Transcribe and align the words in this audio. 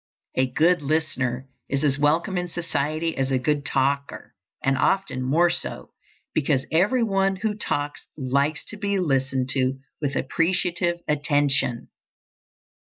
A 0.33 0.47
good 0.49 0.81
listener 0.81 1.47
is 1.69 1.83
as 1.83 1.99
welcome 1.99 2.35
in 2.35 2.47
society 2.47 3.15
as 3.15 3.29
a 3.29 3.37
good 3.37 3.63
talker, 3.63 4.33
and 4.63 4.75
often 4.75 5.21
more 5.21 5.51
so, 5.51 5.91
because 6.33 6.65
every 6.71 7.03
one 7.03 7.35
who 7.35 7.53
talks 7.53 8.07
likes 8.17 8.65
to 8.69 8.77
be 8.77 8.97
listened 8.97 9.49
to 9.49 9.77
with 10.01 10.15
appreciative 10.15 11.01
attention. 11.07 11.89